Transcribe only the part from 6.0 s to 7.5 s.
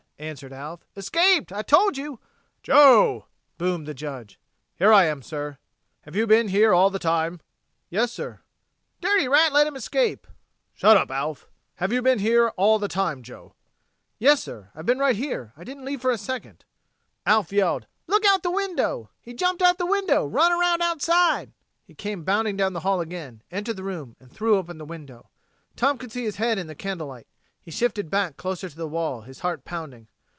"Have you been here all the time?"